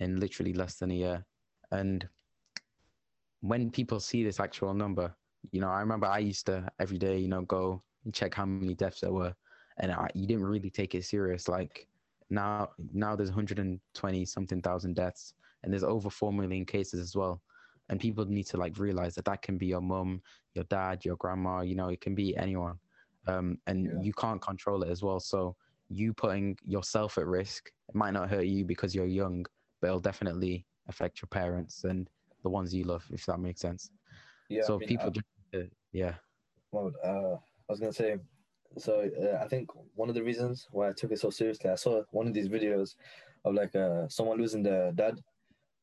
in 0.00 0.20
literally 0.20 0.52
less 0.52 0.76
than 0.76 0.90
a 0.90 0.94
year 0.94 1.24
and 1.72 2.08
when 3.40 3.70
people 3.70 4.00
see 4.00 4.24
this 4.24 4.40
actual 4.40 4.74
number 4.74 5.14
you 5.52 5.60
know 5.60 5.68
i 5.68 5.80
remember 5.80 6.06
i 6.06 6.18
used 6.18 6.46
to 6.46 6.66
every 6.78 6.98
day 6.98 7.18
you 7.18 7.28
know 7.28 7.42
go 7.42 7.82
and 8.06 8.14
check 8.14 8.34
how 8.34 8.46
many 8.46 8.72
deaths 8.72 9.00
there 9.00 9.12
were, 9.12 9.34
and 9.78 9.92
I, 9.92 10.08
you 10.14 10.26
didn't 10.26 10.44
really 10.44 10.70
take 10.70 10.94
it 10.94 11.04
serious. 11.04 11.48
Like 11.48 11.86
now, 12.30 12.70
now 12.94 13.14
there's 13.14 13.28
120 13.28 14.24
something 14.24 14.62
thousand 14.62 14.94
deaths, 14.94 15.34
and 15.62 15.72
there's 15.72 15.84
over 15.84 16.08
four 16.08 16.32
million 16.32 16.64
cases 16.64 17.00
as 17.00 17.14
well. 17.14 17.42
And 17.88 18.00
people 18.00 18.24
need 18.24 18.46
to 18.46 18.56
like 18.56 18.78
realize 18.78 19.14
that 19.16 19.26
that 19.26 19.42
can 19.42 19.58
be 19.58 19.66
your 19.66 19.80
mum, 19.80 20.22
your 20.54 20.64
dad, 20.64 21.04
your 21.04 21.16
grandma. 21.16 21.60
You 21.60 21.74
know, 21.74 21.88
it 21.88 22.00
can 22.00 22.14
be 22.14 22.36
anyone, 22.36 22.78
um, 23.26 23.58
and 23.66 23.84
yeah. 23.84 24.00
you 24.00 24.12
can't 24.14 24.40
control 24.40 24.82
it 24.82 24.90
as 24.90 25.02
well. 25.02 25.20
So 25.20 25.56
you 25.88 26.12
putting 26.12 26.56
yourself 26.64 27.18
at 27.18 27.26
risk. 27.26 27.70
It 27.88 27.94
might 27.94 28.12
not 28.12 28.30
hurt 28.30 28.46
you 28.46 28.64
because 28.64 28.94
you're 28.94 29.06
young, 29.06 29.44
but 29.80 29.88
it'll 29.88 30.00
definitely 30.00 30.66
affect 30.88 31.20
your 31.20 31.28
parents 31.28 31.84
and 31.84 32.08
the 32.42 32.50
ones 32.50 32.74
you 32.74 32.84
love, 32.84 33.04
if 33.12 33.26
that 33.26 33.40
makes 33.40 33.60
sense. 33.60 33.90
Yeah. 34.48 34.62
So 34.62 34.76
I 34.76 34.78
mean, 34.78 34.88
people, 34.88 35.10
just, 35.10 35.26
uh, 35.54 35.68
yeah. 35.92 36.14
Well, 36.72 36.92
uh, 37.04 37.36
I 37.36 37.72
was 37.72 37.80
gonna 37.80 37.92
say 37.92 38.18
so 38.78 39.08
uh, 39.20 39.42
I 39.42 39.48
think 39.48 39.70
one 39.94 40.08
of 40.08 40.14
the 40.14 40.22
reasons 40.22 40.68
why 40.70 40.88
I 40.88 40.92
took 40.92 41.12
it 41.12 41.20
so 41.20 41.30
seriously, 41.30 41.70
I 41.70 41.76
saw 41.76 42.02
one 42.10 42.26
of 42.26 42.34
these 42.34 42.48
videos 42.48 42.94
of 43.44 43.54
like 43.54 43.74
uh, 43.74 44.08
someone 44.08 44.38
losing 44.38 44.62
their 44.62 44.92
dad 44.92 45.20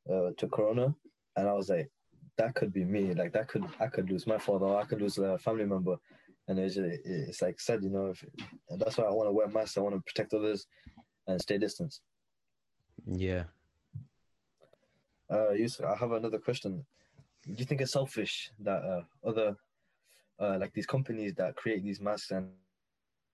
uh, 0.09 0.31
to 0.37 0.47
corona, 0.47 0.93
and 1.35 1.47
I 1.47 1.53
was 1.53 1.69
like, 1.69 1.89
that 2.37 2.55
could 2.55 2.73
be 2.73 2.85
me. 2.85 3.13
Like 3.13 3.33
that 3.33 3.47
could 3.47 3.65
I 3.79 3.87
could 3.87 4.09
lose 4.09 4.27
my 4.27 4.37
father, 4.37 4.75
I 4.75 4.83
could 4.85 5.01
lose 5.01 5.17
a 5.17 5.37
family 5.37 5.65
member, 5.65 5.97
and 6.47 6.59
it's 6.59 6.77
it's 6.77 7.41
like 7.41 7.59
sad, 7.59 7.83
you 7.83 7.89
know. 7.89 8.07
If, 8.07 8.23
and 8.69 8.79
that's 8.79 8.97
why 8.97 9.05
I 9.05 9.11
want 9.11 9.27
to 9.27 9.33
wear 9.33 9.47
masks. 9.47 9.77
I 9.77 9.81
want 9.81 9.95
to 9.95 10.01
protect 10.01 10.33
others 10.33 10.67
and 11.27 11.41
stay 11.41 11.57
distance. 11.57 12.01
Yeah. 13.05 13.43
Uh, 15.29 15.51
Yousuf, 15.53 15.85
I 15.85 15.95
have 15.95 16.11
another 16.11 16.37
question. 16.37 16.85
Do 17.45 17.53
you 17.53 17.65
think 17.65 17.81
it's 17.81 17.93
selfish 17.93 18.51
that 18.59 18.83
uh, 18.83 19.27
other 19.27 19.55
uh, 20.39 20.57
like 20.59 20.73
these 20.73 20.85
companies 20.85 21.33
that 21.35 21.55
create 21.55 21.83
these 21.83 21.99
masks 21.99 22.31
and 22.31 22.49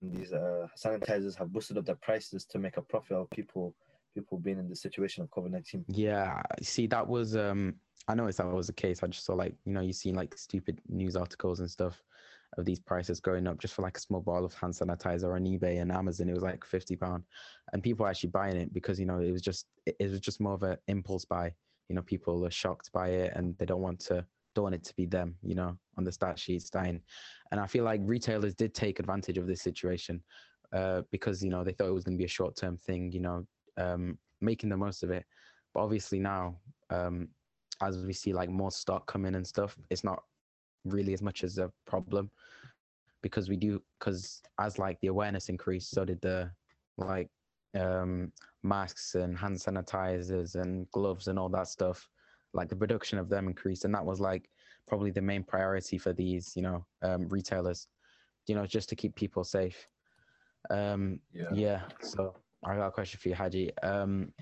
these 0.02 0.32
uh, 0.32 0.66
sanitizers 0.82 1.36
have 1.36 1.52
boosted 1.52 1.78
up 1.78 1.84
their 1.84 1.96
prices 1.96 2.44
to 2.46 2.58
make 2.58 2.76
a 2.76 2.82
profit 2.82 3.16
of 3.16 3.28
people 3.30 3.74
people 4.14 4.38
being 4.38 4.58
in 4.58 4.68
the 4.68 4.74
situation 4.74 5.22
of 5.22 5.30
COVID 5.30 5.50
nineteen. 5.50 5.84
Yeah, 5.88 6.40
see, 6.62 6.86
that 6.88 7.06
was 7.06 7.36
um, 7.36 7.74
I 8.08 8.14
know 8.14 8.30
that 8.30 8.46
was 8.46 8.68
the 8.68 8.72
case. 8.72 9.02
I 9.02 9.08
just 9.08 9.24
saw 9.24 9.34
like 9.34 9.54
you 9.64 9.72
know 9.72 9.80
you 9.80 9.92
seen 9.92 10.14
like 10.14 10.36
stupid 10.36 10.80
news 10.88 11.16
articles 11.16 11.60
and 11.60 11.70
stuff 11.70 12.02
of 12.56 12.64
these 12.64 12.80
prices 12.80 13.20
going 13.20 13.46
up 13.46 13.58
just 13.58 13.74
for 13.74 13.82
like 13.82 13.96
a 13.96 14.00
small 14.00 14.20
bottle 14.20 14.44
of 14.44 14.54
hand 14.54 14.74
sanitizer 14.74 15.34
on 15.34 15.44
eBay 15.44 15.80
and 15.80 15.92
Amazon. 15.92 16.28
It 16.28 16.34
was 16.34 16.42
like 16.42 16.64
fifty 16.64 16.96
pound, 16.96 17.24
and 17.72 17.82
people 17.82 18.06
are 18.06 18.10
actually 18.10 18.30
buying 18.30 18.56
it 18.56 18.72
because 18.72 18.98
you 18.98 19.06
know 19.06 19.20
it 19.20 19.30
was 19.30 19.42
just 19.42 19.66
it, 19.86 19.96
was 20.00 20.20
just 20.20 20.40
more 20.40 20.54
of 20.54 20.62
an 20.62 20.76
impulse 20.88 21.24
buy. 21.24 21.52
You 21.88 21.96
know, 21.96 22.02
people 22.02 22.44
are 22.46 22.50
shocked 22.50 22.90
by 22.92 23.08
it 23.08 23.32
and 23.34 23.56
they 23.58 23.66
don't 23.66 23.80
want 23.80 24.00
to 24.00 24.24
don't 24.54 24.64
want 24.64 24.74
it 24.74 24.84
to 24.84 24.94
be 24.96 25.06
them. 25.06 25.36
You 25.42 25.54
know, 25.54 25.78
on 25.96 26.04
the 26.04 26.12
stat 26.12 26.38
sheets 26.38 26.70
dying, 26.70 27.00
and 27.50 27.60
I 27.60 27.66
feel 27.66 27.84
like 27.84 28.00
retailers 28.04 28.54
did 28.54 28.74
take 28.74 28.98
advantage 28.98 29.38
of 29.38 29.46
this 29.46 29.62
situation 29.62 30.22
uh, 30.72 31.02
because 31.10 31.42
you 31.42 31.50
know 31.50 31.64
they 31.64 31.72
thought 31.72 31.88
it 31.88 31.94
was 31.94 32.04
going 32.04 32.16
to 32.16 32.22
be 32.22 32.26
a 32.26 32.28
short 32.28 32.56
term 32.56 32.76
thing. 32.76 33.12
You 33.12 33.20
know, 33.20 33.46
um, 33.76 34.18
making 34.40 34.70
the 34.70 34.76
most 34.76 35.02
of 35.02 35.10
it. 35.10 35.24
But 35.72 35.84
obviously 35.84 36.18
now, 36.18 36.56
um, 36.90 37.28
as 37.80 38.04
we 38.04 38.12
see 38.12 38.32
like 38.32 38.50
more 38.50 38.72
stock 38.72 39.06
coming 39.06 39.34
and 39.36 39.46
stuff, 39.46 39.76
it's 39.88 40.04
not 40.04 40.24
really 40.84 41.12
as 41.12 41.22
much 41.22 41.44
as 41.44 41.58
a 41.58 41.70
problem 41.86 42.30
because 43.22 43.48
we 43.48 43.56
do 43.56 43.82
because 43.98 44.42
as 44.58 44.78
like 44.78 44.98
the 45.00 45.08
awareness 45.08 45.48
increased, 45.48 45.90
so 45.90 46.04
did 46.04 46.20
the 46.20 46.50
like 46.96 47.28
um, 47.78 48.32
masks 48.62 49.14
and 49.14 49.36
hand 49.36 49.56
sanitizers 49.56 50.54
and 50.54 50.90
gloves 50.90 51.28
and 51.28 51.38
all 51.38 51.48
that 51.50 51.68
stuff. 51.68 52.08
Like 52.52 52.68
the 52.68 52.76
production 52.76 53.18
of 53.18 53.28
them 53.28 53.46
increased, 53.46 53.84
and 53.84 53.94
that 53.94 54.04
was 54.04 54.20
like 54.20 54.48
probably 54.88 55.10
the 55.10 55.22
main 55.22 55.44
priority 55.44 55.98
for 55.98 56.12
these, 56.12 56.52
you 56.56 56.62
know, 56.62 56.84
um, 57.02 57.28
retailers. 57.28 57.86
You 58.46 58.54
know, 58.56 58.66
just 58.66 58.88
to 58.88 58.96
keep 58.96 59.14
people 59.14 59.44
safe. 59.44 59.86
Um, 60.70 61.20
yeah. 61.32 61.48
yeah. 61.52 61.80
So 62.00 62.34
I 62.64 62.74
got 62.76 62.88
a 62.88 62.90
question 62.90 63.20
for 63.20 63.28
you, 63.28 63.34
Haji. 63.34 63.70
Um, 63.82 64.32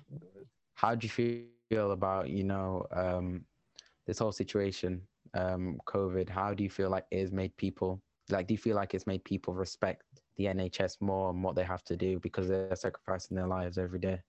how 0.74 0.94
do 0.94 1.06
you 1.06 1.44
feel 1.68 1.92
about 1.92 2.30
you 2.30 2.44
know 2.44 2.86
um, 2.92 3.44
this 4.06 4.18
whole 4.18 4.32
situation, 4.32 5.02
um, 5.34 5.78
COVID? 5.86 6.28
How 6.28 6.54
do 6.54 6.62
you 6.62 6.70
feel 6.70 6.90
like 6.90 7.04
it 7.10 7.20
has 7.20 7.32
made 7.32 7.56
people 7.56 8.00
like? 8.30 8.46
Do 8.46 8.54
you 8.54 8.58
feel 8.58 8.76
like 8.76 8.94
it's 8.94 9.06
made 9.06 9.24
people 9.24 9.54
respect 9.54 10.02
the 10.36 10.44
NHS 10.44 11.00
more 11.00 11.30
and 11.30 11.42
what 11.42 11.56
they 11.56 11.64
have 11.64 11.84
to 11.84 11.96
do 11.96 12.20
because 12.20 12.48
they're 12.48 12.74
sacrificing 12.76 13.36
their 13.36 13.46
lives 13.46 13.78
every 13.78 13.98
day? 13.98 14.20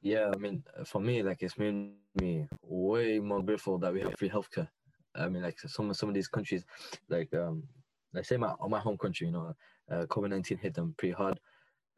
Yeah, 0.00 0.30
I 0.32 0.38
mean, 0.38 0.62
for 0.84 1.00
me, 1.00 1.22
like 1.22 1.42
it's 1.42 1.58
made 1.58 1.92
me 2.20 2.48
way 2.62 3.18
more 3.18 3.42
grateful 3.42 3.78
that 3.78 3.92
we 3.92 4.00
have 4.00 4.16
free 4.18 4.30
healthcare. 4.30 4.68
I 5.14 5.28
mean, 5.28 5.42
like 5.42 5.58
some 5.60 5.92
some 5.94 6.08
of 6.08 6.14
these 6.14 6.28
countries, 6.28 6.64
like 7.08 7.32
um, 7.34 7.64
like 8.12 8.24
say 8.24 8.36
my 8.36 8.54
my 8.68 8.80
home 8.80 8.96
country, 8.96 9.26
you 9.26 9.32
know, 9.32 9.54
uh, 9.90 10.06
COVID 10.06 10.30
nineteen 10.30 10.58
hit 10.58 10.74
them 10.74 10.94
pretty 10.96 11.14
hard 11.14 11.40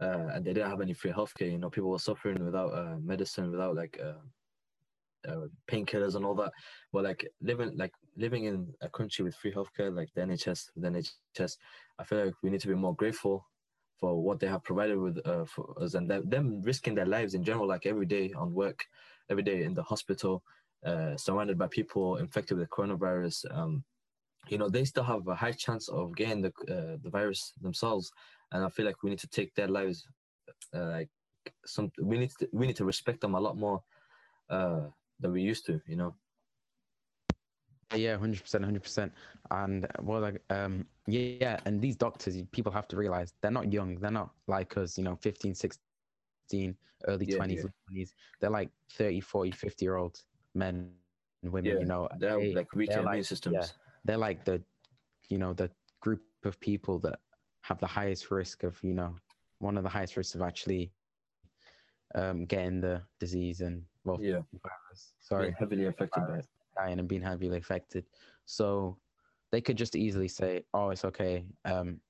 uh, 0.00 0.28
and 0.32 0.44
they 0.44 0.52
didn't 0.52 0.70
have 0.70 0.80
any 0.80 0.94
free 0.94 1.12
healthcare. 1.12 1.50
You 1.50 1.59
know, 1.59 1.70
people 1.70 1.90
were 1.90 1.99
suffering 1.99 2.42
without 2.44 2.73
uh, 2.73 2.97
medicine, 3.02 3.50
without 3.50 3.76
like 3.76 4.00
uh, 5.28 5.46
painkillers 5.70 6.14
and 6.14 6.24
all 6.24 6.34
that. 6.34 6.52
But 6.92 7.04
like 7.04 7.26
living 7.40 7.76
like 7.76 7.92
living 8.16 8.44
in 8.44 8.68
a 8.80 8.88
country 8.88 9.24
with 9.24 9.34
free 9.34 9.52
healthcare, 9.52 9.94
like 9.94 10.08
the 10.14 10.22
NHS, 10.22 10.70
the 10.76 10.88
NHS, 10.88 11.56
I 11.98 12.04
feel 12.04 12.24
like 12.24 12.34
we 12.42 12.50
need 12.50 12.60
to 12.60 12.68
be 12.68 12.74
more 12.74 12.94
grateful 12.94 13.46
for 13.98 14.22
what 14.22 14.40
they 14.40 14.46
have 14.46 14.64
provided 14.64 14.98
with 14.98 15.20
uh, 15.26 15.44
for 15.44 15.74
us 15.80 15.94
and 15.94 16.08
them 16.08 16.62
risking 16.62 16.94
their 16.94 17.06
lives 17.06 17.34
in 17.34 17.44
general, 17.44 17.68
like 17.68 17.86
every 17.86 18.06
day 18.06 18.32
on 18.36 18.54
work, 18.54 18.84
every 19.28 19.42
day 19.42 19.62
in 19.62 19.74
the 19.74 19.82
hospital, 19.82 20.42
uh, 20.86 21.16
surrounded 21.16 21.58
by 21.58 21.66
people 21.66 22.16
infected 22.16 22.56
with 22.56 22.70
coronavirus. 22.70 23.44
Um, 23.54 23.84
you 24.48 24.56
know, 24.56 24.70
they 24.70 24.84
still 24.86 25.04
have 25.04 25.28
a 25.28 25.34
high 25.34 25.52
chance 25.52 25.88
of 25.90 26.16
getting 26.16 26.40
the 26.40 26.52
uh, 26.68 26.96
the 27.02 27.10
virus 27.10 27.52
themselves 27.60 28.10
and 28.52 28.64
I 28.64 28.68
feel 28.68 28.86
like 28.86 29.02
we 29.02 29.10
need 29.10 29.18
to 29.20 29.28
take 29.28 29.54
their 29.54 29.68
lives 29.68 30.06
uh, 30.74 30.86
like 30.86 31.08
some. 31.64 31.90
We 32.00 32.18
need 32.18 32.30
to 32.38 32.48
we 32.52 32.66
need 32.66 32.76
to 32.76 32.84
respect 32.84 33.20
them 33.20 33.34
a 33.34 33.40
lot 33.40 33.56
more 33.56 33.82
uh, 34.48 34.82
than 35.20 35.32
we 35.32 35.42
used 35.42 35.66
to. 35.66 35.80
You 35.86 35.96
know. 35.96 36.14
Yeah, 37.94 38.16
hundred 38.18 38.42
percent, 38.42 38.64
hundred 38.64 38.82
percent. 38.82 39.12
And 39.50 39.86
well, 40.00 40.20
like, 40.20 40.40
um, 40.50 40.86
yeah, 41.06 41.58
and 41.64 41.80
these 41.80 41.96
doctors, 41.96 42.40
people 42.52 42.70
have 42.70 42.86
to 42.88 42.96
realize 42.96 43.34
they're 43.42 43.50
not 43.50 43.72
young. 43.72 43.96
They're 43.96 44.12
not 44.12 44.30
like 44.46 44.76
us, 44.76 44.96
you 44.96 45.02
know, 45.02 45.16
15, 45.16 45.54
16, 45.54 46.76
early 47.08 47.26
twenties, 47.26 47.64
yeah, 47.64 47.98
yeah. 47.98 48.04
They're 48.40 48.50
like 48.50 48.70
30, 48.92 49.20
40, 49.20 49.50
50 49.50 49.84
year 49.84 49.96
old 49.96 50.16
men 50.54 50.90
and 51.42 51.52
women. 51.52 51.72
Yeah, 51.72 51.80
you 51.80 51.86
know, 51.86 52.08
they're 52.18 52.38
they, 52.38 52.54
like 52.54 52.72
weak 52.74 52.90
immune 52.90 53.06
like, 53.06 53.24
systems. 53.24 53.54
Yeah, 53.54 53.66
they're 54.04 54.18
like 54.18 54.44
the, 54.44 54.62
you 55.28 55.38
know, 55.38 55.52
the 55.52 55.70
group 56.00 56.22
of 56.44 56.60
people 56.60 57.00
that 57.00 57.18
have 57.62 57.80
the 57.80 57.86
highest 57.86 58.30
risk 58.30 58.62
of, 58.62 58.78
you 58.82 58.94
know, 58.94 59.16
one 59.58 59.76
of 59.76 59.82
the 59.82 59.88
highest 59.88 60.16
risks 60.16 60.34
of 60.34 60.42
actually 60.42 60.92
um, 62.14 62.45
getting 62.47 62.81
the 62.81 63.02
disease 63.19 63.61
and 63.61 63.83
well, 64.05 64.19
yeah, 64.21 64.40
virus. 64.62 65.12
Sorry, 65.21 65.47
being 65.47 65.55
heavily 65.59 65.87
affected 65.87 66.26
by 66.26 66.38
it, 66.38 66.47
dying 66.76 66.99
and 66.99 67.09
being 67.09 67.23
heavily 67.23 67.59
affected. 67.59 68.05
So 68.47 68.99
they 69.52 69.61
could 69.61 69.76
just 69.76 69.97
easily 69.97 70.29
say, 70.29 70.64
"Oh, 70.75 70.90
it's 70.90 71.05
okay. 71.05 71.45
Um, 71.64 72.00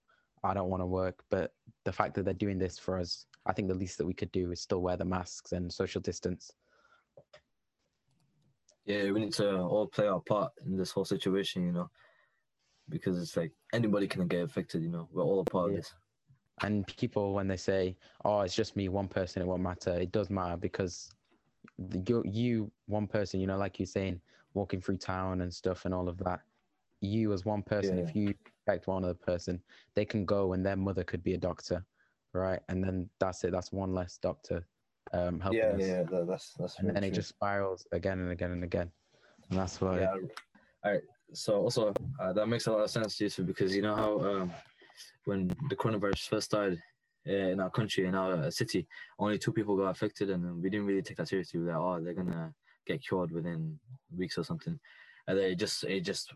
I 0.44 0.54
don't 0.54 0.70
want 0.70 0.82
to 0.82 0.86
work." 0.86 1.22
But 1.30 1.52
the 1.84 1.92
fact 1.92 2.14
that 2.14 2.24
they're 2.24 2.34
doing 2.34 2.58
this 2.58 2.78
for 2.78 2.98
us, 2.98 3.26
I 3.46 3.52
think 3.52 3.68
the 3.68 3.74
least 3.74 3.98
that 3.98 4.06
we 4.06 4.14
could 4.14 4.32
do 4.32 4.50
is 4.52 4.60
still 4.60 4.80
wear 4.80 4.96
the 4.96 5.04
masks 5.04 5.52
and 5.52 5.72
social 5.72 6.00
distance. 6.00 6.52
Yeah, 8.84 9.10
we 9.10 9.20
need 9.20 9.34
to 9.34 9.60
all 9.60 9.86
play 9.86 10.08
our 10.08 10.20
part 10.20 10.52
in 10.64 10.76
this 10.76 10.90
whole 10.90 11.04
situation. 11.04 11.64
You 11.64 11.72
know, 11.72 11.90
because 12.88 13.20
it's 13.20 13.36
like 13.36 13.52
anybody 13.72 14.06
can 14.06 14.26
get 14.28 14.44
affected. 14.44 14.82
You 14.82 14.90
know, 14.90 15.08
we're 15.12 15.22
all 15.22 15.40
a 15.40 15.44
part 15.44 15.70
yeah. 15.70 15.78
of 15.78 15.82
this. 15.82 15.94
And 16.62 16.86
people, 16.86 17.32
when 17.32 17.48
they 17.48 17.56
say, 17.56 17.96
"Oh, 18.24 18.40
it's 18.40 18.54
just 18.54 18.76
me, 18.76 18.88
one 18.88 19.08
person," 19.08 19.42
it 19.42 19.46
won't 19.46 19.62
matter. 19.62 19.92
It 19.92 20.12
does 20.12 20.30
matter 20.30 20.56
because 20.56 21.10
you, 22.06 22.22
you, 22.26 22.70
one 22.86 23.06
person, 23.06 23.40
you 23.40 23.46
know, 23.46 23.56
like 23.56 23.78
you're 23.78 23.86
saying, 23.86 24.20
walking 24.54 24.80
through 24.80 24.98
town 24.98 25.40
and 25.40 25.52
stuff 25.52 25.84
and 25.84 25.94
all 25.94 26.08
of 26.08 26.18
that. 26.18 26.40
You 27.00 27.32
as 27.32 27.46
one 27.46 27.62
person, 27.62 27.96
yeah. 27.96 28.04
if 28.04 28.14
you 28.14 28.34
affect 28.66 28.86
one 28.86 29.04
other 29.04 29.14
person, 29.14 29.60
they 29.94 30.04
can 30.04 30.26
go 30.26 30.52
and 30.52 30.64
their 30.64 30.76
mother 30.76 31.02
could 31.02 31.22
be 31.22 31.32
a 31.32 31.38
doctor, 31.38 31.84
right? 32.34 32.60
And 32.68 32.84
then 32.84 33.08
that's 33.18 33.42
it. 33.44 33.52
That's 33.52 33.72
one 33.72 33.94
less 33.94 34.18
doctor 34.18 34.66
um, 35.14 35.40
helping 35.40 35.60
yeah, 35.60 35.66
us. 35.66 35.80
Yeah, 35.80 36.02
yeah, 36.12 36.24
that's 36.28 36.52
that's. 36.58 36.78
And 36.78 36.88
then 36.88 36.96
true. 36.96 37.08
it 37.08 37.14
just 37.14 37.30
spirals 37.30 37.86
again 37.92 38.18
and 38.18 38.30
again 38.30 38.50
and 38.50 38.64
again, 38.64 38.90
and 39.48 39.58
that's 39.58 39.80
why. 39.80 40.00
Yeah. 40.00 40.14
All 40.84 40.92
right 40.92 41.02
so 41.32 41.60
also 41.62 41.92
uh, 42.20 42.32
that 42.32 42.46
makes 42.46 42.66
a 42.66 42.72
lot 42.72 42.80
of 42.80 42.90
sense, 42.90 43.16
to 43.16 43.24
Yousuf, 43.24 43.46
because 43.46 43.74
you 43.74 43.82
know 43.82 43.94
how 43.94 44.20
um, 44.20 44.52
when 45.24 45.48
the 45.68 45.76
coronavirus 45.76 46.28
first 46.28 46.46
started 46.46 46.78
uh, 47.28 47.32
in 47.32 47.60
our 47.60 47.70
country, 47.70 48.06
in 48.06 48.14
our 48.14 48.50
city, 48.50 48.86
only 49.18 49.38
two 49.38 49.52
people 49.52 49.76
got 49.76 49.90
affected, 49.90 50.30
and 50.30 50.62
we 50.62 50.70
didn't 50.70 50.86
really 50.86 51.02
take 51.02 51.16
that 51.18 51.28
seriously. 51.28 51.60
We 51.60 51.66
were 51.66 51.72
like, 51.72 51.80
oh, 51.80 52.04
they're 52.04 52.14
gonna 52.14 52.52
get 52.86 53.04
cured 53.04 53.32
within 53.32 53.78
weeks 54.16 54.38
or 54.38 54.44
something, 54.44 54.78
and 55.26 55.38
then 55.38 55.50
it 55.50 55.56
just 55.56 55.84
it 55.84 56.00
just 56.00 56.32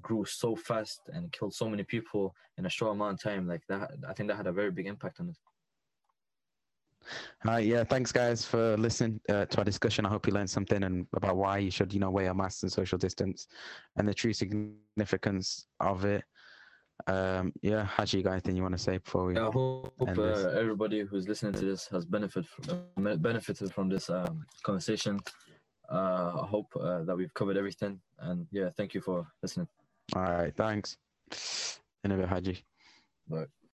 grew 0.00 0.24
so 0.24 0.54
fast 0.54 1.00
and 1.12 1.32
killed 1.32 1.54
so 1.54 1.68
many 1.68 1.82
people 1.82 2.34
in 2.56 2.66
a 2.66 2.70
short 2.70 2.92
amount 2.92 3.14
of 3.14 3.22
time. 3.22 3.48
Like 3.48 3.62
that, 3.68 3.90
I 4.08 4.12
think 4.12 4.28
that 4.28 4.36
had 4.36 4.46
a 4.46 4.52
very 4.52 4.70
big 4.70 4.86
impact 4.86 5.20
on 5.20 5.30
it. 5.30 5.36
All 7.44 7.52
right, 7.52 7.64
yeah, 7.64 7.84
thanks 7.84 8.12
guys 8.12 8.44
for 8.44 8.76
listening 8.76 9.20
uh, 9.28 9.46
to 9.46 9.58
our 9.58 9.64
discussion. 9.64 10.04
I 10.04 10.10
hope 10.10 10.26
you 10.26 10.32
learned 10.32 10.50
something 10.50 10.82
and 10.82 11.06
about 11.14 11.36
why 11.36 11.58
you 11.58 11.70
should, 11.70 11.92
you 11.92 12.00
know, 12.00 12.10
wear 12.10 12.30
a 12.30 12.34
mask 12.34 12.64
and 12.64 12.72
social 12.72 12.98
distance 12.98 13.48
and 13.96 14.06
the 14.06 14.12
true 14.12 14.32
significance 14.32 15.66
of 15.80 16.04
it. 16.04 16.24
Um, 17.06 17.52
yeah, 17.62 17.84
Haji, 17.84 18.18
you 18.18 18.24
got 18.24 18.32
anything 18.32 18.56
you 18.56 18.62
want 18.62 18.76
to 18.76 18.82
say 18.82 18.98
before 18.98 19.26
we? 19.26 19.38
I 19.38 19.44
hope 19.44 19.92
uh, 20.00 20.48
everybody 20.50 21.00
who's 21.00 21.28
listening 21.28 21.52
to 21.54 21.64
this 21.64 21.86
has 21.88 22.04
benefit 22.04 22.44
from, 22.46 23.06
uh, 23.06 23.16
benefited 23.16 23.72
from 23.72 23.88
this 23.88 24.10
um, 24.10 24.44
conversation. 24.62 25.20
Uh, 25.90 26.42
I 26.42 26.46
hope 26.46 26.66
uh, 26.78 27.04
that 27.04 27.16
we've 27.16 27.32
covered 27.34 27.56
everything, 27.56 28.00
and 28.18 28.46
yeah, 28.50 28.70
thank 28.76 28.94
you 28.94 29.00
for 29.00 29.26
listening. 29.42 29.68
All 30.14 30.22
right, 30.22 30.54
thanks. 30.54 30.98
In 32.04 32.12
a 32.12 32.16
bit, 32.16 32.28
Haji. 32.28 32.64
Bye. 33.28 33.46